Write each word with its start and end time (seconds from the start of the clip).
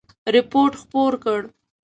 رپوټ 0.33 0.71
خپور 0.81 1.11
کړ. 1.23 1.41